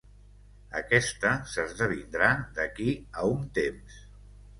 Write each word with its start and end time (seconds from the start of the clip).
Aquesta 0.77 1.33
s'esdevindrà 1.51 2.31
d'aquí 2.57 2.89
a 3.21 3.27
un 3.35 3.45
temps. 3.59 4.01